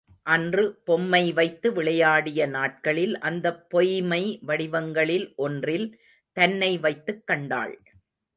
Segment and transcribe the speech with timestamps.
[0.25, 5.87] அன்று பொம்மை வைத்து விளையாடிய நாட்களில் அந்தப் பொய்மை வடிவங்களில் ஒன்றில்
[6.37, 7.75] தன்னை வைத்துக் கண்டாள்.